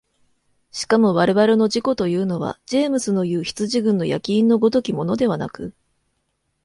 [0.71, 5.75] しかも我々の自己というのはジェームスのいう羊群の焼印の如きものではなく、